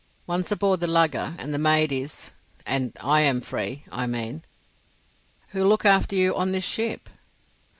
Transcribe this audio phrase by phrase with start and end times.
[0.25, 4.43] Once aboard the lugger and the maid is—and I am free, I mean."
[5.49, 7.07] "Who'll look after you on this ship?"